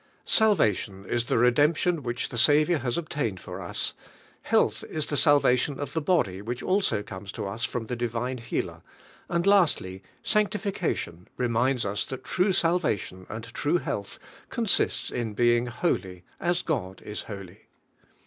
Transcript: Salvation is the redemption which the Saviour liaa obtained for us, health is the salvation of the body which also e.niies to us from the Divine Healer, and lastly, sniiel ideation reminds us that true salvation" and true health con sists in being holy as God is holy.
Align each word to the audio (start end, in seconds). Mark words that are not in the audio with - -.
Salvation 0.25 1.05
is 1.05 1.25
the 1.25 1.37
redemption 1.37 2.01
which 2.01 2.29
the 2.29 2.37
Saviour 2.39 2.79
liaa 2.79 2.97
obtained 2.97 3.39
for 3.39 3.61
us, 3.61 3.93
health 4.41 4.83
is 4.89 5.05
the 5.05 5.15
salvation 5.15 5.79
of 5.79 5.93
the 5.93 6.01
body 6.01 6.41
which 6.41 6.63
also 6.63 7.01
e.niies 7.01 7.31
to 7.33 7.45
us 7.47 7.63
from 7.65 7.85
the 7.85 7.95
Divine 7.95 8.39
Healer, 8.39 8.81
and 9.29 9.45
lastly, 9.45 10.01
sniiel 10.23 10.65
ideation 10.73 11.27
reminds 11.37 11.85
us 11.85 12.03
that 12.05 12.23
true 12.23 12.51
salvation" 12.51 13.27
and 13.29 13.43
true 13.53 13.77
health 13.77 14.17
con 14.49 14.65
sists 14.65 15.11
in 15.11 15.35
being 15.35 15.67
holy 15.67 16.23
as 16.39 16.63
God 16.63 17.03
is 17.03 17.21
holy. 17.29 17.67